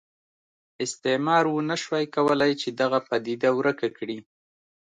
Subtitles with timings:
[0.85, 4.19] استعمار ونه شوای کولای چې دغه پدیده ورکه کړي.